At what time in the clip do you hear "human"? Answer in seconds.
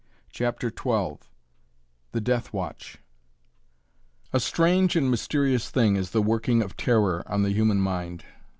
7.53-7.79